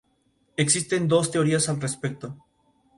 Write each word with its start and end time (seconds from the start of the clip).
Existen 0.57 1.07
dos 1.07 1.29
teorías 1.29 1.69
al 1.69 1.79
respecto. 1.79 2.35